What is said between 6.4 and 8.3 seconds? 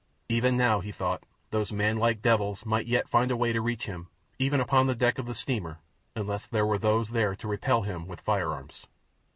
there were those there to repel them with